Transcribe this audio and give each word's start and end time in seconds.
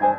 M.G. 0.00 0.16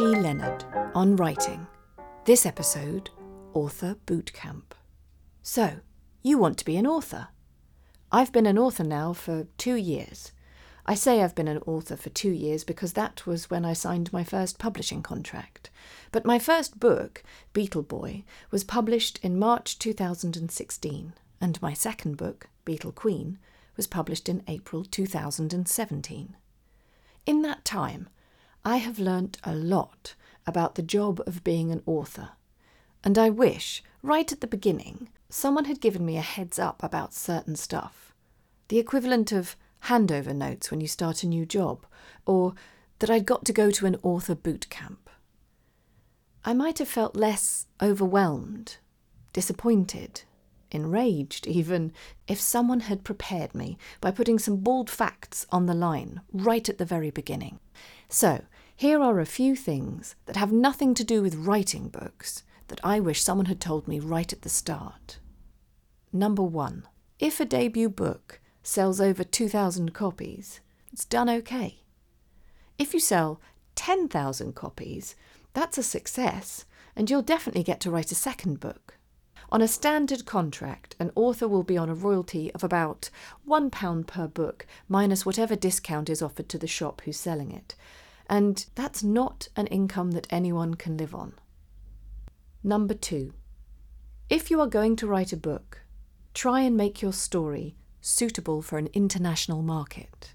Leonard 0.00 0.64
on 0.94 1.16
writing. 1.16 1.66
This 2.24 2.46
episode, 2.46 3.10
Author 3.52 3.96
Bootcamp. 4.06 4.62
So, 5.42 5.80
you 6.22 6.38
want 6.38 6.56
to 6.58 6.64
be 6.64 6.76
an 6.76 6.86
author? 6.86 7.28
I've 8.10 8.32
been 8.32 8.46
an 8.46 8.58
author 8.58 8.84
now 8.84 9.12
for 9.12 9.48
two 9.58 9.74
years. 9.74 10.32
I 10.84 10.94
say 10.94 11.22
I've 11.22 11.36
been 11.36 11.48
an 11.48 11.62
author 11.64 11.96
for 11.96 12.10
two 12.10 12.30
years 12.30 12.64
because 12.64 12.94
that 12.94 13.24
was 13.24 13.48
when 13.48 13.64
I 13.64 13.72
signed 13.72 14.12
my 14.12 14.24
first 14.24 14.58
publishing 14.58 15.00
contract. 15.00 15.70
But 16.10 16.24
my 16.24 16.40
first 16.40 16.80
book, 16.80 17.22
Beetle 17.52 17.84
Boy, 17.84 18.24
was 18.50 18.64
published 18.64 19.20
in 19.22 19.38
March 19.38 19.78
2016, 19.78 21.12
and 21.40 21.62
my 21.62 21.72
second 21.72 22.16
book, 22.16 22.48
Beetle 22.64 22.92
Queen, 22.92 23.38
was 23.76 23.86
published 23.86 24.28
in 24.28 24.42
April 24.48 24.84
2017. 24.84 26.36
In 27.26 27.42
that 27.42 27.64
time, 27.64 28.08
I 28.64 28.78
have 28.78 28.98
learnt 28.98 29.38
a 29.44 29.54
lot 29.54 30.14
about 30.46 30.74
the 30.74 30.82
job 30.82 31.22
of 31.26 31.44
being 31.44 31.70
an 31.70 31.82
author, 31.86 32.30
and 33.04 33.16
I 33.16 33.30
wish, 33.30 33.84
right 34.02 34.30
at 34.32 34.40
the 34.40 34.46
beginning, 34.48 35.08
someone 35.28 35.66
had 35.66 35.80
given 35.80 36.04
me 36.04 36.16
a 36.16 36.22
heads 36.22 36.58
up 36.58 36.82
about 36.82 37.14
certain 37.14 37.54
stuff. 37.54 38.12
The 38.68 38.78
equivalent 38.78 39.30
of 39.30 39.56
handover 39.84 40.34
notes 40.34 40.70
when 40.70 40.80
you 40.80 40.88
start 40.88 41.22
a 41.22 41.28
new 41.28 41.44
job, 41.44 41.86
or 42.26 42.54
that 42.98 43.10
I'd 43.10 43.26
got 43.26 43.44
to 43.46 43.52
go 43.52 43.70
to 43.70 43.86
an 43.86 43.96
author 44.02 44.34
boot 44.34 44.68
camp. 44.70 45.10
I 46.44 46.54
might 46.54 46.78
have 46.78 46.88
felt 46.88 47.16
less 47.16 47.66
overwhelmed, 47.80 48.76
disappointed, 49.32 50.22
enraged 50.70 51.46
even, 51.46 51.92
if 52.26 52.40
someone 52.40 52.80
had 52.80 53.04
prepared 53.04 53.54
me 53.54 53.78
by 54.00 54.10
putting 54.10 54.38
some 54.38 54.56
bald 54.56 54.90
facts 54.90 55.46
on 55.50 55.66
the 55.66 55.74
line 55.74 56.20
right 56.32 56.68
at 56.68 56.78
the 56.78 56.84
very 56.84 57.10
beginning. 57.10 57.60
So, 58.08 58.44
here 58.74 59.00
are 59.00 59.20
a 59.20 59.26
few 59.26 59.54
things 59.54 60.16
that 60.26 60.36
have 60.36 60.50
nothing 60.50 60.94
to 60.94 61.04
do 61.04 61.22
with 61.22 61.34
writing 61.34 61.88
books 61.88 62.42
that 62.68 62.80
I 62.82 63.00
wish 63.00 63.22
someone 63.22 63.46
had 63.46 63.60
told 63.60 63.86
me 63.86 64.00
right 64.00 64.32
at 64.32 64.42
the 64.42 64.48
start. 64.48 65.18
Number 66.12 66.42
one, 66.42 66.88
if 67.18 67.38
a 67.38 67.44
debut 67.44 67.88
book 67.88 68.40
sells 68.62 69.00
over 69.00 69.24
2,000 69.24 69.92
copies, 69.92 70.60
it's 70.92 71.04
done 71.04 71.28
okay. 71.28 71.80
If 72.78 72.94
you 72.94 73.00
sell 73.00 73.40
10,000 73.74 74.54
copies, 74.54 75.16
that's 75.54 75.78
a 75.78 75.82
success, 75.82 76.64
and 76.94 77.10
you'll 77.10 77.22
definitely 77.22 77.62
get 77.62 77.80
to 77.80 77.90
write 77.90 78.12
a 78.12 78.16
second 78.16 78.60
book. 78.60 78.98
On 79.50 79.60
a 79.60 79.68
standard 79.68 80.24
contract, 80.24 80.96
an 80.98 81.10
author 81.14 81.46
will 81.46 81.62
be 81.62 81.76
on 81.76 81.90
a 81.90 81.94
royalty 81.94 82.50
of 82.52 82.64
about 82.64 83.10
£1 83.46 84.06
per 84.06 84.26
book, 84.26 84.66
minus 84.88 85.26
whatever 85.26 85.54
discount 85.54 86.08
is 86.08 86.22
offered 86.22 86.48
to 86.48 86.58
the 86.58 86.66
shop 86.66 87.02
who's 87.04 87.18
selling 87.18 87.52
it. 87.52 87.74
And 88.30 88.64
that's 88.74 89.02
not 89.02 89.48
an 89.56 89.66
income 89.66 90.12
that 90.12 90.26
anyone 90.30 90.74
can 90.74 90.96
live 90.96 91.14
on. 91.14 91.34
Number 92.64 92.94
two, 92.94 93.34
if 94.30 94.50
you 94.50 94.58
are 94.60 94.66
going 94.66 94.96
to 94.96 95.06
write 95.06 95.32
a 95.32 95.36
book, 95.36 95.82
try 96.32 96.60
and 96.60 96.74
make 96.74 97.02
your 97.02 97.12
story 97.12 97.76
suitable 98.02 98.60
for 98.60 98.76
an 98.76 98.88
international 98.92 99.62
market. 99.62 100.34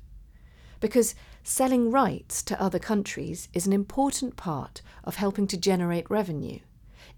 Because 0.79 1.13
selling 1.43 1.91
rights 1.91 2.41
to 2.43 2.59
other 2.61 2.79
countries 2.79 3.49
is 3.53 3.67
an 3.67 3.73
important 3.73 4.35
part 4.35 4.81
of 5.03 5.17
helping 5.17 5.45
to 5.47 5.57
generate 5.57 6.09
revenue. 6.09 6.59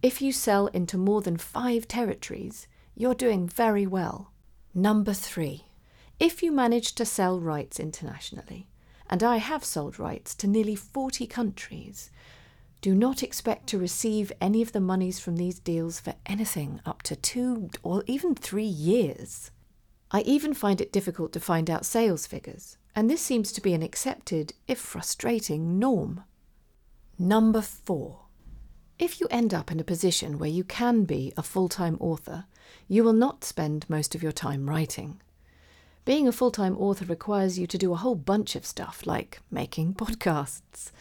If 0.01 0.21
you 0.21 0.33
sell 0.33 0.67
into 0.67 0.97
more 0.97 1.21
than 1.21 1.37
five 1.37 1.87
territories, 1.87 2.67
you're 2.95 3.15
doing 3.15 3.47
very 3.47 3.87
well. 3.87 4.31
Number 4.73 5.13
three, 5.13 5.65
if 6.19 6.43
you 6.43 6.51
manage 6.51 6.95
to 6.95 7.05
sell 7.05 7.39
rights 7.39 7.79
internationally, 7.79 8.67
and 9.09 9.23
I 9.23 9.37
have 9.37 9.63
sold 9.63 9.97
rights 9.97 10.35
to 10.35 10.47
nearly 10.47 10.75
40 10.75 11.25
countries, 11.27 12.11
do 12.81 12.95
not 12.95 13.23
expect 13.23 13.67
to 13.67 13.77
receive 13.77 14.31
any 14.39 14.61
of 14.61 14.71
the 14.71 14.79
monies 14.79 15.19
from 15.19 15.35
these 15.35 15.59
deals 15.59 15.99
for 15.99 16.15
anything 16.25 16.79
up 16.85 17.01
to 17.03 17.15
two 17.15 17.69
or 17.83 18.03
even 18.07 18.35
three 18.35 18.63
years. 18.63 19.51
I 20.11 20.21
even 20.21 20.53
find 20.53 20.81
it 20.81 20.91
difficult 20.91 21.31
to 21.33 21.39
find 21.39 21.69
out 21.69 21.85
sales 21.85 22.25
figures, 22.25 22.77
and 22.95 23.09
this 23.09 23.21
seems 23.21 23.51
to 23.51 23.61
be 23.61 23.73
an 23.73 23.83
accepted, 23.83 24.53
if 24.67 24.79
frustrating, 24.79 25.77
norm. 25.77 26.23
Number 27.17 27.61
four. 27.61 28.21
If 28.97 29.21
you 29.21 29.27
end 29.29 29.53
up 29.53 29.71
in 29.71 29.79
a 29.79 29.83
position 29.83 30.39
where 30.39 30.49
you 30.49 30.63
can 30.63 31.03
be 31.03 31.31
a 31.37 31.43
full 31.43 31.69
time 31.69 31.97
author, 31.99 32.45
you 32.87 33.03
will 33.03 33.13
not 33.13 33.43
spend 33.43 33.87
most 33.87 34.15
of 34.15 34.23
your 34.23 34.31
time 34.31 34.69
writing. 34.69 35.21
Being 36.05 36.27
a 36.27 36.31
full 36.31 36.49
time 36.49 36.75
author 36.77 37.05
requires 37.05 37.59
you 37.59 37.67
to 37.67 37.77
do 37.77 37.93
a 37.93 37.97
whole 37.97 38.15
bunch 38.15 38.55
of 38.55 38.65
stuff, 38.65 39.05
like 39.05 39.41
making 39.51 39.93
podcasts. 39.93 40.91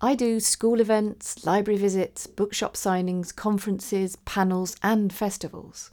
I 0.00 0.14
do 0.14 0.40
school 0.40 0.80
events, 0.80 1.46
library 1.46 1.78
visits, 1.78 2.26
bookshop 2.26 2.74
signings, 2.74 3.34
conferences, 3.34 4.16
panels, 4.24 4.74
and 4.82 5.12
festivals. 5.12 5.92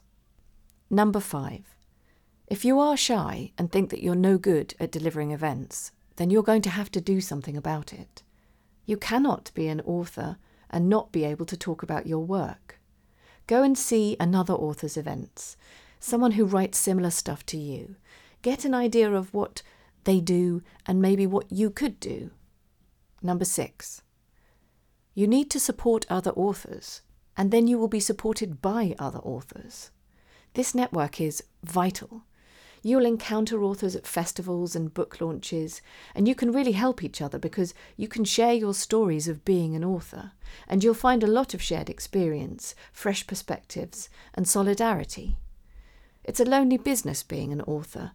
Number 0.90 1.20
five. 1.20 1.75
If 2.48 2.64
you 2.64 2.78
are 2.78 2.96
shy 2.96 3.50
and 3.58 3.72
think 3.72 3.90
that 3.90 4.02
you're 4.02 4.14
no 4.14 4.38
good 4.38 4.74
at 4.78 4.92
delivering 4.92 5.32
events, 5.32 5.90
then 6.14 6.30
you're 6.30 6.44
going 6.44 6.62
to 6.62 6.70
have 6.70 6.90
to 6.92 7.00
do 7.00 7.20
something 7.20 7.56
about 7.56 7.92
it. 7.92 8.22
You 8.84 8.96
cannot 8.96 9.50
be 9.54 9.66
an 9.66 9.80
author 9.80 10.36
and 10.70 10.88
not 10.88 11.10
be 11.10 11.24
able 11.24 11.46
to 11.46 11.56
talk 11.56 11.82
about 11.82 12.06
your 12.06 12.24
work. 12.24 12.78
Go 13.48 13.64
and 13.64 13.76
see 13.76 14.16
another 14.20 14.54
author's 14.54 14.96
events, 14.96 15.56
someone 15.98 16.32
who 16.32 16.44
writes 16.44 16.78
similar 16.78 17.10
stuff 17.10 17.44
to 17.46 17.56
you. 17.56 17.96
Get 18.42 18.64
an 18.64 18.74
idea 18.74 19.12
of 19.12 19.34
what 19.34 19.62
they 20.04 20.20
do 20.20 20.62
and 20.86 21.02
maybe 21.02 21.26
what 21.26 21.50
you 21.50 21.68
could 21.68 21.98
do. 21.98 22.30
Number 23.22 23.44
six, 23.44 24.02
you 25.14 25.26
need 25.26 25.50
to 25.50 25.58
support 25.58 26.06
other 26.08 26.30
authors, 26.32 27.02
and 27.36 27.50
then 27.50 27.66
you 27.66 27.76
will 27.76 27.88
be 27.88 28.00
supported 28.00 28.62
by 28.62 28.94
other 29.00 29.18
authors. 29.18 29.90
This 30.54 30.74
network 30.74 31.20
is 31.20 31.42
vital. 31.64 32.22
You'll 32.86 33.04
encounter 33.04 33.64
authors 33.64 33.96
at 33.96 34.06
festivals 34.06 34.76
and 34.76 34.94
book 34.94 35.20
launches, 35.20 35.82
and 36.14 36.28
you 36.28 36.36
can 36.36 36.52
really 36.52 36.70
help 36.70 37.02
each 37.02 37.20
other 37.20 37.36
because 37.36 37.74
you 37.96 38.06
can 38.06 38.24
share 38.24 38.52
your 38.52 38.74
stories 38.74 39.26
of 39.26 39.44
being 39.44 39.74
an 39.74 39.82
author, 39.82 40.30
and 40.68 40.84
you'll 40.84 40.94
find 40.94 41.24
a 41.24 41.26
lot 41.26 41.52
of 41.52 41.60
shared 41.60 41.90
experience, 41.90 42.76
fresh 42.92 43.26
perspectives, 43.26 44.08
and 44.34 44.46
solidarity. 44.46 45.36
It's 46.22 46.38
a 46.38 46.44
lonely 46.44 46.76
business 46.76 47.24
being 47.24 47.50
an 47.52 47.60
author, 47.62 48.12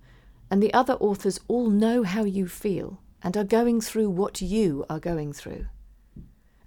and 0.50 0.64
the 0.64 0.74
other 0.74 0.94
authors 0.94 1.42
all 1.50 1.70
know 1.70 2.04
how 2.04 2.24
you 2.24 2.48
feel 2.48 3.02
and 3.22 3.36
are 3.36 3.44
going 3.44 3.82
through 3.82 4.10
what 4.10 4.42
you 4.42 4.86
are 4.90 5.02
going 5.02 5.34
through. 5.34 5.66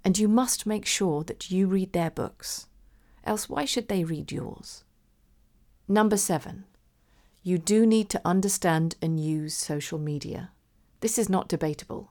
And 0.03 0.15
you 0.15 0.27
must 0.27 0.67
make 0.67 0.85
sure 0.85 1.23
that 1.23 1.49
you 1.49 1.65
read 1.65 1.91
their 1.91 2.11
books, 2.11 2.67
else, 3.23 3.49
why 3.49 3.65
should 3.65 3.87
they 3.87 4.03
read 4.03 4.31
yours? 4.31 4.83
Number 5.87 6.17
seven, 6.17 6.65
you 7.45 7.59
do 7.59 7.85
need 7.85 8.09
to 8.09 8.19
understand 8.25 8.95
and 9.03 9.19
use 9.19 9.53
social 9.53 9.99
media. 9.99 10.49
This 11.01 11.19
is 11.19 11.29
not 11.29 11.47
debatable. 11.47 12.09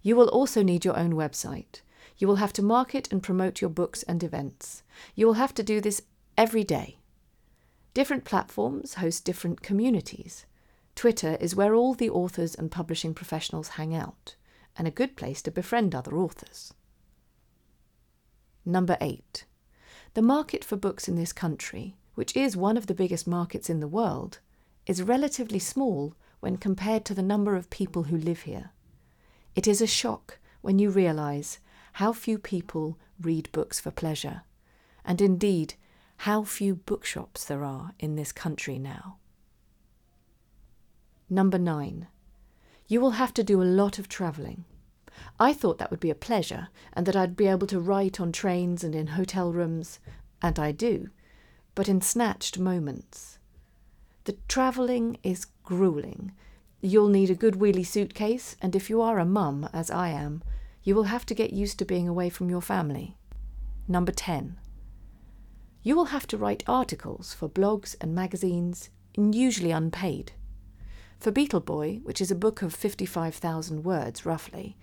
You 0.00 0.14
will 0.14 0.28
also 0.28 0.62
need 0.62 0.84
your 0.84 0.96
own 0.96 1.14
website. 1.14 1.80
You 2.18 2.28
will 2.28 2.36
have 2.36 2.52
to 2.52 2.62
market 2.62 3.10
and 3.10 3.20
promote 3.20 3.60
your 3.60 3.68
books 3.68 4.04
and 4.04 4.22
events. 4.22 4.84
You 5.16 5.26
will 5.26 5.34
have 5.34 5.52
to 5.54 5.64
do 5.64 5.80
this 5.80 6.02
every 6.38 6.62
day. 6.62 6.98
Different 7.94 8.24
platforms 8.24 8.94
host 8.94 9.24
different 9.24 9.60
communities. 9.60 10.46
Twitter 10.94 11.36
is 11.40 11.56
where 11.56 11.74
all 11.74 11.94
the 11.94 12.08
authors 12.08 12.54
and 12.54 12.70
publishing 12.70 13.12
professionals 13.12 13.70
hang 13.70 13.92
out, 13.92 14.36
and 14.78 14.86
a 14.86 14.92
good 14.92 15.16
place 15.16 15.42
to 15.42 15.50
befriend 15.50 15.96
other 15.96 16.16
authors. 16.16 16.72
Number 18.64 18.96
8. 19.00 19.46
The 20.14 20.22
market 20.22 20.62
for 20.62 20.76
books 20.76 21.08
in 21.08 21.16
this 21.16 21.32
country, 21.32 21.96
which 22.14 22.36
is 22.36 22.56
one 22.56 22.76
of 22.76 22.86
the 22.86 22.94
biggest 22.94 23.26
markets 23.26 23.68
in 23.68 23.80
the 23.80 23.88
world, 23.88 24.38
is 24.90 25.04
relatively 25.04 25.60
small 25.60 26.16
when 26.40 26.56
compared 26.56 27.04
to 27.04 27.14
the 27.14 27.22
number 27.22 27.54
of 27.54 27.70
people 27.70 28.02
who 28.02 28.16
live 28.16 28.40
here. 28.40 28.72
It 29.54 29.68
is 29.68 29.80
a 29.80 29.86
shock 29.86 30.40
when 30.62 30.80
you 30.80 30.90
realise 30.90 31.60
how 31.92 32.12
few 32.12 32.38
people 32.38 32.98
read 33.20 33.52
books 33.52 33.78
for 33.78 33.92
pleasure, 33.92 34.42
and 35.04 35.20
indeed 35.20 35.74
how 36.16 36.42
few 36.42 36.74
bookshops 36.74 37.44
there 37.44 37.62
are 37.62 37.92
in 38.00 38.16
this 38.16 38.32
country 38.32 38.80
now. 38.80 39.18
Number 41.28 41.56
nine, 41.58 42.08
you 42.88 43.00
will 43.00 43.12
have 43.12 43.32
to 43.34 43.44
do 43.44 43.62
a 43.62 43.74
lot 43.80 44.00
of 44.00 44.08
travelling. 44.08 44.64
I 45.38 45.52
thought 45.52 45.78
that 45.78 45.92
would 45.92 46.00
be 46.00 46.10
a 46.10 46.16
pleasure 46.16 46.66
and 46.92 47.06
that 47.06 47.14
I'd 47.14 47.36
be 47.36 47.46
able 47.46 47.68
to 47.68 47.78
write 47.78 48.20
on 48.20 48.32
trains 48.32 48.82
and 48.82 48.96
in 48.96 49.06
hotel 49.06 49.52
rooms, 49.52 50.00
and 50.42 50.58
I 50.58 50.72
do, 50.72 51.10
but 51.76 51.88
in 51.88 52.00
snatched 52.00 52.58
moments. 52.58 53.38
The 54.30 54.36
travelling 54.46 55.18
is 55.24 55.46
grueling. 55.64 56.30
You'll 56.80 57.08
need 57.08 57.30
a 57.30 57.34
good 57.34 57.54
wheelie 57.54 57.84
suitcase, 57.84 58.54
and 58.62 58.76
if 58.76 58.88
you 58.88 59.02
are 59.02 59.18
a 59.18 59.24
mum, 59.24 59.68
as 59.72 59.90
I 59.90 60.10
am, 60.10 60.44
you 60.84 60.94
will 60.94 61.10
have 61.10 61.26
to 61.26 61.34
get 61.34 61.52
used 61.52 61.80
to 61.80 61.84
being 61.84 62.06
away 62.06 62.30
from 62.30 62.48
your 62.48 62.62
family. 62.62 63.16
Number 63.88 64.12
10. 64.12 64.56
You 65.82 65.96
will 65.96 66.14
have 66.14 66.28
to 66.28 66.36
write 66.36 66.62
articles 66.68 67.34
for 67.34 67.48
blogs 67.48 67.96
and 68.00 68.14
magazines, 68.14 68.90
and 69.16 69.34
usually 69.34 69.72
unpaid. 69.72 70.30
For 71.18 71.32
Beetle 71.32 71.58
Boy, 71.58 71.98
which 72.04 72.20
is 72.20 72.30
a 72.30 72.36
book 72.36 72.62
of 72.62 72.72
55,000 72.72 73.82
words 73.82 74.24
roughly, 74.24 74.76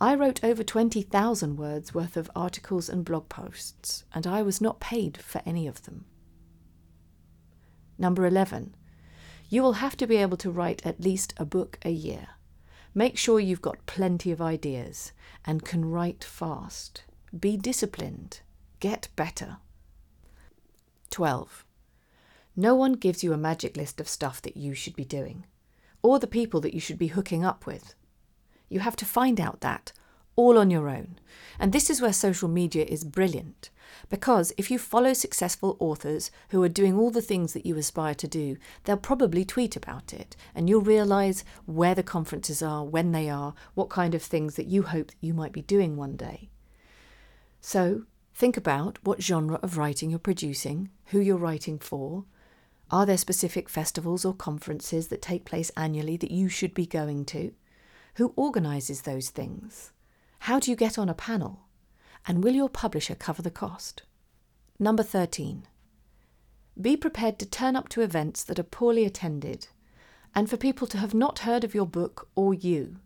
I 0.00 0.16
wrote 0.16 0.42
over 0.42 0.64
20,000 0.64 1.56
words 1.56 1.94
worth 1.94 2.16
of 2.16 2.28
articles 2.34 2.88
and 2.88 3.04
blog 3.04 3.28
posts, 3.28 4.02
and 4.12 4.26
I 4.26 4.42
was 4.42 4.60
not 4.60 4.80
paid 4.80 5.16
for 5.18 5.40
any 5.46 5.68
of 5.68 5.84
them. 5.84 6.06
Number 7.96 8.26
11. 8.26 8.74
You 9.52 9.62
will 9.62 9.74
have 9.74 9.96
to 9.96 10.06
be 10.06 10.16
able 10.16 10.36
to 10.38 10.50
write 10.50 10.86
at 10.86 11.00
least 11.00 11.34
a 11.36 11.44
book 11.44 11.78
a 11.84 11.90
year. 11.90 12.28
Make 12.94 13.18
sure 13.18 13.40
you've 13.40 13.60
got 13.60 13.84
plenty 13.84 14.30
of 14.30 14.40
ideas 14.40 15.10
and 15.44 15.64
can 15.64 15.84
write 15.84 16.22
fast. 16.22 17.02
Be 17.38 17.56
disciplined. 17.56 18.42
Get 18.78 19.08
better. 19.16 19.56
12. 21.10 21.64
No 22.54 22.76
one 22.76 22.92
gives 22.92 23.24
you 23.24 23.32
a 23.32 23.36
magic 23.36 23.76
list 23.76 24.00
of 24.00 24.08
stuff 24.08 24.40
that 24.42 24.56
you 24.56 24.72
should 24.72 24.94
be 24.94 25.04
doing, 25.04 25.46
or 26.00 26.20
the 26.20 26.28
people 26.28 26.60
that 26.60 26.74
you 26.74 26.80
should 26.80 26.98
be 26.98 27.08
hooking 27.08 27.44
up 27.44 27.66
with. 27.66 27.94
You 28.68 28.78
have 28.80 28.96
to 28.96 29.04
find 29.04 29.40
out 29.40 29.62
that 29.62 29.92
all 30.36 30.58
on 30.58 30.70
your 30.70 30.88
own. 30.88 31.18
And 31.58 31.72
this 31.72 31.90
is 31.90 32.00
where 32.00 32.12
social 32.12 32.48
media 32.48 32.84
is 32.84 33.04
brilliant. 33.04 33.70
Because 34.08 34.52
if 34.56 34.70
you 34.70 34.78
follow 34.78 35.12
successful 35.12 35.76
authors 35.78 36.30
who 36.50 36.62
are 36.62 36.68
doing 36.68 36.98
all 36.98 37.10
the 37.10 37.22
things 37.22 37.52
that 37.52 37.66
you 37.66 37.76
aspire 37.76 38.14
to 38.14 38.28
do, 38.28 38.56
they'll 38.84 38.96
probably 38.96 39.44
tweet 39.44 39.76
about 39.76 40.12
it, 40.12 40.36
and 40.54 40.68
you'll 40.68 40.80
realize 40.80 41.44
where 41.66 41.94
the 41.94 42.02
conferences 42.02 42.62
are, 42.62 42.84
when 42.84 43.12
they 43.12 43.28
are, 43.28 43.54
what 43.74 43.90
kind 43.90 44.14
of 44.14 44.22
things 44.22 44.56
that 44.56 44.66
you 44.66 44.82
hope 44.84 45.12
you 45.20 45.34
might 45.34 45.52
be 45.52 45.62
doing 45.62 45.96
one 45.96 46.16
day. 46.16 46.50
So, 47.60 48.04
think 48.34 48.56
about 48.56 48.98
what 49.02 49.22
genre 49.22 49.58
of 49.62 49.76
writing 49.76 50.10
you're 50.10 50.18
producing, 50.18 50.90
who 51.06 51.20
you're 51.20 51.36
writing 51.36 51.78
for. 51.78 52.24
Are 52.90 53.06
there 53.06 53.18
specific 53.18 53.68
festivals 53.68 54.24
or 54.24 54.34
conferences 54.34 55.08
that 55.08 55.22
take 55.22 55.44
place 55.44 55.70
annually 55.76 56.16
that 56.16 56.30
you 56.30 56.48
should 56.48 56.74
be 56.74 56.86
going 56.86 57.24
to? 57.26 57.52
Who 58.14 58.32
organises 58.34 59.02
those 59.02 59.30
things? 59.30 59.92
How 60.44 60.58
do 60.58 60.70
you 60.70 60.76
get 60.76 60.98
on 60.98 61.08
a 61.10 61.14
panel? 61.14 61.66
And 62.26 62.42
will 62.42 62.54
your 62.54 62.70
publisher 62.70 63.14
cover 63.14 63.42
the 63.42 63.50
cost? 63.50 64.02
Number 64.78 65.02
13. 65.02 65.66
Be 66.80 66.96
prepared 66.96 67.38
to 67.38 67.46
turn 67.46 67.76
up 67.76 67.90
to 67.90 68.00
events 68.00 68.42
that 68.44 68.58
are 68.58 68.64
poorly 68.64 69.04
attended 69.04 69.68
and 70.34 70.48
for 70.48 70.56
people 70.56 70.86
to 70.86 70.98
have 70.98 71.12
not 71.12 71.40
heard 71.40 71.62
of 71.62 71.74
your 71.74 71.86
book 71.86 72.28
or 72.34 72.54
you. 72.54 72.96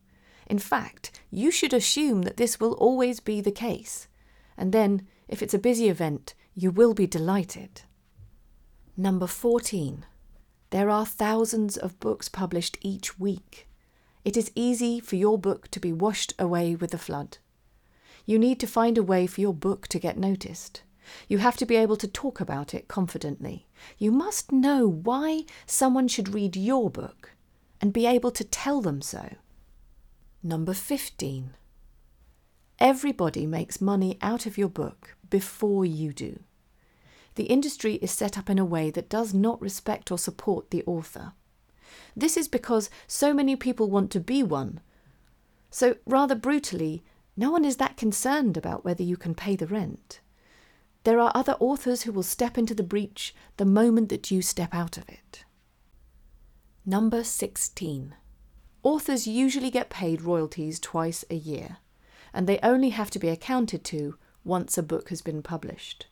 In 0.46 0.60
fact, 0.60 1.20
you 1.30 1.50
should 1.50 1.72
assume 1.72 2.22
that 2.22 2.36
this 2.36 2.60
will 2.60 2.74
always 2.74 3.18
be 3.18 3.40
the 3.40 3.50
case. 3.50 4.06
And 4.56 4.72
then, 4.72 5.08
if 5.26 5.42
it's 5.42 5.54
a 5.54 5.58
busy 5.58 5.88
event, 5.88 6.34
you 6.54 6.70
will 6.70 6.94
be 6.94 7.06
delighted. 7.06 7.82
Number 8.96 9.26
14. 9.26 10.06
There 10.70 10.88
are 10.88 11.06
thousands 11.06 11.76
of 11.76 11.98
books 11.98 12.28
published 12.28 12.78
each 12.80 13.18
week 13.18 13.66
it 14.24 14.36
is 14.36 14.50
easy 14.54 15.00
for 15.00 15.16
your 15.16 15.38
book 15.38 15.68
to 15.68 15.80
be 15.80 15.92
washed 15.92 16.32
away 16.38 16.74
with 16.74 16.90
the 16.90 16.98
flood. 16.98 17.38
You 18.26 18.38
need 18.38 18.58
to 18.60 18.66
find 18.66 18.96
a 18.96 19.02
way 19.02 19.26
for 19.26 19.40
your 19.40 19.52
book 19.52 19.86
to 19.88 19.98
get 19.98 20.16
noticed. 20.16 20.82
You 21.28 21.38
have 21.38 21.56
to 21.58 21.66
be 21.66 21.76
able 21.76 21.96
to 21.96 22.08
talk 22.08 22.40
about 22.40 22.72
it 22.72 22.88
confidently. 22.88 23.66
You 23.98 24.10
must 24.10 24.50
know 24.50 24.86
why 24.88 25.44
someone 25.66 26.08
should 26.08 26.32
read 26.32 26.56
your 26.56 26.88
book 26.88 27.32
and 27.80 27.92
be 27.92 28.06
able 28.06 28.30
to 28.30 28.44
tell 28.44 28.80
them 28.80 29.02
so. 29.02 29.34
Number 30.42 30.72
15. 30.72 31.50
Everybody 32.78 33.46
makes 33.46 33.80
money 33.80 34.18
out 34.22 34.46
of 34.46 34.56
your 34.56 34.68
book 34.68 35.16
before 35.28 35.84
you 35.84 36.12
do. 36.12 36.40
The 37.34 37.44
industry 37.44 37.94
is 37.96 38.10
set 38.10 38.38
up 38.38 38.48
in 38.48 38.58
a 38.58 38.64
way 38.64 38.90
that 38.90 39.08
does 39.08 39.34
not 39.34 39.60
respect 39.60 40.10
or 40.10 40.18
support 40.18 40.70
the 40.70 40.84
author. 40.86 41.32
This 42.16 42.36
is 42.36 42.48
because 42.48 42.90
so 43.06 43.34
many 43.34 43.56
people 43.56 43.90
want 43.90 44.10
to 44.12 44.20
be 44.20 44.42
one. 44.42 44.80
So, 45.70 45.96
rather 46.06 46.34
brutally, 46.34 47.02
no 47.36 47.50
one 47.50 47.64
is 47.64 47.76
that 47.76 47.96
concerned 47.96 48.56
about 48.56 48.84
whether 48.84 49.02
you 49.02 49.16
can 49.16 49.34
pay 49.34 49.56
the 49.56 49.66
rent. 49.66 50.20
There 51.04 51.20
are 51.20 51.32
other 51.34 51.56
authors 51.60 52.02
who 52.02 52.12
will 52.12 52.22
step 52.22 52.56
into 52.56 52.74
the 52.74 52.82
breach 52.82 53.34
the 53.56 53.64
moment 53.64 54.08
that 54.08 54.30
you 54.30 54.40
step 54.40 54.74
out 54.74 54.96
of 54.96 55.08
it. 55.08 55.44
Number 56.86 57.24
16. 57.24 58.14
Authors 58.82 59.26
usually 59.26 59.70
get 59.70 59.90
paid 59.90 60.22
royalties 60.22 60.78
twice 60.78 61.24
a 61.30 61.34
year, 61.34 61.78
and 62.32 62.46
they 62.46 62.58
only 62.62 62.90
have 62.90 63.10
to 63.10 63.18
be 63.18 63.28
accounted 63.28 63.84
to 63.84 64.16
once 64.44 64.76
a 64.76 64.82
book 64.82 65.08
has 65.08 65.22
been 65.22 65.42
published. 65.42 66.06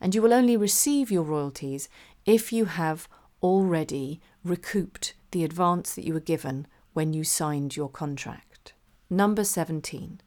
And 0.00 0.14
you 0.14 0.22
will 0.22 0.34
only 0.34 0.56
receive 0.56 1.10
your 1.10 1.22
royalties 1.22 1.88
if 2.26 2.52
you 2.52 2.64
have 2.64 3.08
already 3.42 4.20
recouped 4.44 5.14
the 5.30 5.44
advance 5.44 5.94
that 5.94 6.04
you 6.04 6.14
were 6.14 6.20
given 6.20 6.66
when 6.92 7.12
you 7.12 7.24
signed 7.24 7.76
your 7.76 7.88
contract. 7.88 8.72
Number 9.08 9.44
17. 9.44 10.20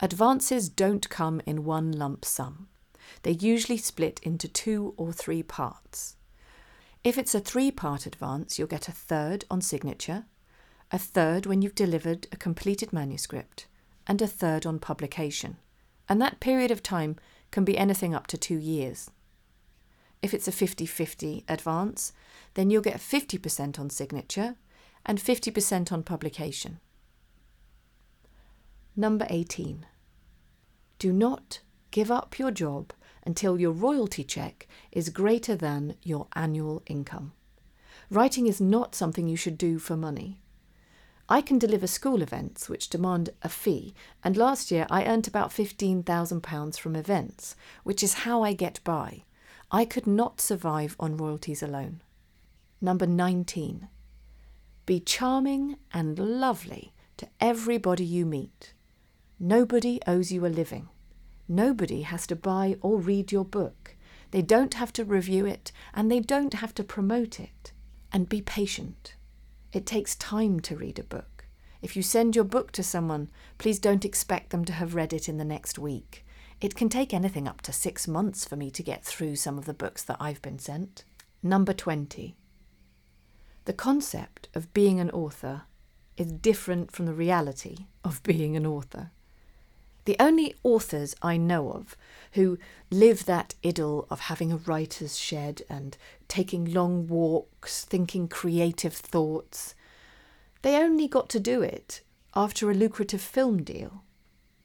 Advances 0.00 0.68
don't 0.68 1.08
come 1.08 1.40
in 1.46 1.64
one 1.64 1.92
lump 1.92 2.24
sum. 2.24 2.68
They 3.22 3.32
usually 3.32 3.76
split 3.76 4.20
into 4.22 4.48
two 4.48 4.94
or 4.96 5.12
three 5.12 5.42
parts. 5.42 6.16
If 7.02 7.16
it's 7.16 7.34
a 7.34 7.40
three 7.40 7.70
part 7.70 8.06
advance, 8.06 8.58
you'll 8.58 8.68
get 8.68 8.88
a 8.88 8.92
third 8.92 9.44
on 9.50 9.60
signature, 9.60 10.24
a 10.90 10.98
third 10.98 11.46
when 11.46 11.62
you've 11.62 11.74
delivered 11.74 12.26
a 12.32 12.36
completed 12.36 12.92
manuscript, 12.92 13.66
and 14.06 14.20
a 14.20 14.26
third 14.26 14.66
on 14.66 14.78
publication. 14.78 15.56
And 16.08 16.20
that 16.20 16.40
period 16.40 16.70
of 16.70 16.82
time 16.82 17.16
can 17.50 17.64
be 17.64 17.78
anything 17.78 18.14
up 18.14 18.26
to 18.28 18.38
two 18.38 18.58
years. 18.58 19.10
If 20.22 20.34
it's 20.34 20.48
a 20.48 20.52
50 20.52 20.86
50 20.86 21.44
advance, 21.48 22.12
then 22.54 22.70
you'll 22.70 22.82
get 22.82 22.96
50% 22.96 23.78
on 23.78 23.90
signature 23.90 24.56
and 25.06 25.18
50% 25.18 25.92
on 25.92 26.02
publication. 26.02 26.78
Number 28.96 29.26
18. 29.30 29.86
Do 30.98 31.12
not 31.12 31.60
give 31.90 32.10
up 32.10 32.38
your 32.38 32.50
job 32.50 32.92
until 33.24 33.58
your 33.58 33.72
royalty 33.72 34.24
check 34.24 34.66
is 34.92 35.08
greater 35.08 35.56
than 35.56 35.94
your 36.02 36.26
annual 36.34 36.82
income. 36.86 37.32
Writing 38.10 38.46
is 38.46 38.60
not 38.60 38.94
something 38.94 39.28
you 39.28 39.36
should 39.36 39.56
do 39.56 39.78
for 39.78 39.96
money. 39.96 40.40
I 41.28 41.40
can 41.40 41.58
deliver 41.58 41.86
school 41.86 42.22
events 42.22 42.68
which 42.68 42.90
demand 42.90 43.30
a 43.42 43.48
fee, 43.48 43.94
and 44.24 44.36
last 44.36 44.70
year 44.70 44.86
I 44.90 45.04
earned 45.04 45.28
about 45.28 45.50
£15,000 45.50 46.78
from 46.78 46.96
events, 46.96 47.54
which 47.84 48.02
is 48.02 48.24
how 48.24 48.42
I 48.42 48.52
get 48.52 48.80
by. 48.82 49.22
I 49.72 49.84
could 49.84 50.06
not 50.06 50.40
survive 50.40 50.96
on 50.98 51.16
royalties 51.16 51.62
alone. 51.62 52.02
Number 52.80 53.06
19. 53.06 53.88
Be 54.84 54.98
charming 54.98 55.76
and 55.92 56.18
lovely 56.18 56.92
to 57.18 57.28
everybody 57.40 58.04
you 58.04 58.26
meet. 58.26 58.74
Nobody 59.38 60.00
owes 60.06 60.32
you 60.32 60.44
a 60.44 60.48
living. 60.48 60.88
Nobody 61.46 62.02
has 62.02 62.26
to 62.28 62.36
buy 62.36 62.76
or 62.80 62.98
read 62.98 63.30
your 63.30 63.44
book. 63.44 63.94
They 64.32 64.42
don't 64.42 64.74
have 64.74 64.92
to 64.94 65.04
review 65.04 65.46
it 65.46 65.70
and 65.94 66.10
they 66.10 66.20
don't 66.20 66.54
have 66.54 66.74
to 66.74 66.84
promote 66.84 67.38
it. 67.38 67.72
And 68.12 68.28
be 68.28 68.42
patient. 68.42 69.14
It 69.72 69.86
takes 69.86 70.16
time 70.16 70.58
to 70.60 70.76
read 70.76 70.98
a 70.98 71.04
book. 71.04 71.46
If 71.80 71.96
you 71.96 72.02
send 72.02 72.34
your 72.34 72.44
book 72.44 72.72
to 72.72 72.82
someone, 72.82 73.30
please 73.58 73.78
don't 73.78 74.04
expect 74.04 74.50
them 74.50 74.64
to 74.64 74.72
have 74.72 74.96
read 74.96 75.12
it 75.12 75.28
in 75.28 75.38
the 75.38 75.44
next 75.44 75.78
week. 75.78 76.24
It 76.60 76.74
can 76.74 76.90
take 76.90 77.14
anything 77.14 77.48
up 77.48 77.62
to 77.62 77.72
six 77.72 78.06
months 78.06 78.44
for 78.44 78.56
me 78.56 78.70
to 78.72 78.82
get 78.82 79.02
through 79.02 79.36
some 79.36 79.56
of 79.56 79.64
the 79.64 79.74
books 79.74 80.02
that 80.04 80.18
I've 80.20 80.42
been 80.42 80.58
sent. 80.58 81.04
Number 81.42 81.72
20. 81.72 82.36
The 83.64 83.72
concept 83.72 84.48
of 84.54 84.72
being 84.74 85.00
an 85.00 85.10
author 85.10 85.62
is 86.18 86.32
different 86.32 86.92
from 86.92 87.06
the 87.06 87.14
reality 87.14 87.86
of 88.04 88.22
being 88.22 88.56
an 88.56 88.66
author. 88.66 89.10
The 90.04 90.16
only 90.20 90.54
authors 90.62 91.14
I 91.22 91.38
know 91.38 91.70
of 91.70 91.96
who 92.32 92.58
live 92.90 93.24
that 93.24 93.54
idyll 93.64 94.06
of 94.10 94.20
having 94.20 94.52
a 94.52 94.56
writer's 94.56 95.18
shed 95.18 95.62
and 95.70 95.96
taking 96.28 96.72
long 96.72 97.06
walks, 97.06 97.84
thinking 97.84 98.28
creative 98.28 98.94
thoughts, 98.94 99.74
they 100.62 100.76
only 100.76 101.08
got 101.08 101.30
to 101.30 101.40
do 101.40 101.62
it 101.62 102.02
after 102.34 102.70
a 102.70 102.74
lucrative 102.74 103.22
film 103.22 103.62
deal. 103.62 104.04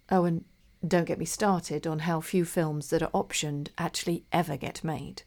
Oh, 0.09 0.25
and 0.25 0.43
don't 0.87 1.05
get 1.05 1.19
me 1.19 1.25
started 1.25 1.87
on 1.87 1.99
how 1.99 2.21
few 2.21 2.45
films 2.45 2.89
that 2.89 3.01
are 3.01 3.09
optioned 3.11 3.69
actually 3.77 4.25
ever 4.31 4.57
get 4.57 4.83
made. 4.83 5.23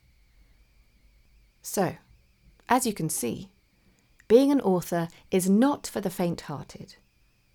So, 1.62 1.96
as 2.68 2.86
you 2.86 2.92
can 2.92 3.08
see, 3.08 3.48
being 4.28 4.52
an 4.52 4.60
author 4.60 5.08
is 5.30 5.48
not 5.48 5.86
for 5.86 6.00
the 6.00 6.10
faint 6.10 6.42
hearted. 6.42 6.96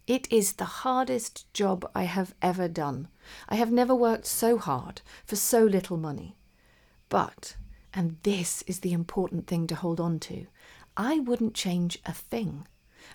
It 0.08 0.32
is 0.32 0.54
the 0.54 0.66
hardest 0.66 1.52
job 1.54 1.90
I 1.96 2.04
have 2.04 2.34
ever 2.42 2.68
done. 2.68 3.08
I 3.48 3.56
have 3.56 3.72
never 3.72 3.96
worked 3.96 4.26
so 4.26 4.58
hard 4.58 5.02
for 5.24 5.36
so 5.36 5.64
little 5.64 5.98
money. 5.98 6.36
But, 7.10 7.56
and 7.94 8.18
this 8.24 8.64
is 8.64 8.80
the 8.80 8.92
important 8.92 9.48
thing 9.48 9.68
to 9.68 9.76
hold 9.76 10.00
on 10.00 10.20
to, 10.22 10.48
I 10.98 11.20
wouldn't 11.20 11.54
change 11.54 12.00
a 12.06 12.12
thing. 12.12 12.68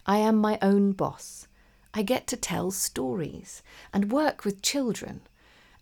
I 0.06 0.18
am 0.18 0.36
my 0.36 0.58
own 0.62 0.92
boss. 0.92 1.47
I 1.98 2.02
get 2.02 2.28
to 2.28 2.36
tell 2.36 2.70
stories 2.70 3.60
and 3.92 4.12
work 4.12 4.44
with 4.44 4.62
children. 4.62 5.22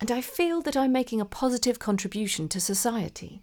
and 0.00 0.10
I 0.10 0.22
feel 0.22 0.62
that 0.62 0.74
I'm 0.74 0.90
making 0.90 1.20
a 1.20 1.26
positive 1.26 1.78
contribution 1.78 2.48
to 2.48 2.58
society. 2.58 3.42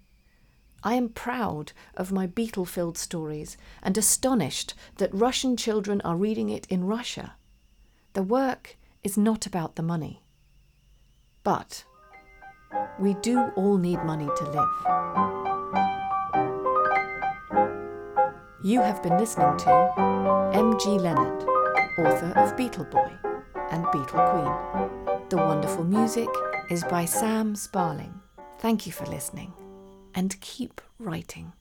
I 0.81 0.95
am 0.95 1.09
proud 1.09 1.71
of 1.93 2.11
my 2.11 2.25
beetle 2.25 2.65
filled 2.65 2.97
stories 2.97 3.57
and 3.83 3.95
astonished 3.95 4.73
that 4.97 5.13
Russian 5.13 5.55
children 5.55 6.01
are 6.01 6.15
reading 6.15 6.49
it 6.49 6.65
in 6.67 6.83
Russia. 6.85 7.35
The 8.13 8.23
work 8.23 8.75
is 9.03 9.17
not 9.19 9.45
about 9.45 9.75
the 9.75 9.83
money. 9.83 10.23
But 11.43 11.83
we 12.99 13.13
do 13.21 13.51
all 13.55 13.77
need 13.77 14.03
money 14.03 14.29
to 14.35 14.43
live. 14.49 14.73
You 18.63 18.81
have 18.81 19.03
been 19.03 19.19
listening 19.19 19.57
to 19.57 20.51
M.G. 20.55 20.89
Leonard, 20.89 21.52
author 21.97 22.33
of 22.35 22.57
Beetle 22.57 22.85
Boy 22.85 23.11
and 23.71 23.85
Beetle 23.91 24.05
Queen. 24.05 25.19
The 25.29 25.37
wonderful 25.37 25.83
music 25.83 26.29
is 26.69 26.83
by 26.83 27.05
Sam 27.05 27.55
Sparling. 27.55 28.19
Thank 28.59 28.85
you 28.85 28.91
for 28.91 29.05
listening 29.05 29.53
and 30.15 30.39
keep 30.41 30.81
writing. 30.99 31.53